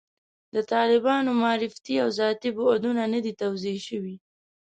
[0.55, 4.15] د طالبانو معرفتي او ذاتي بعدونه نه دي توضیح شوي.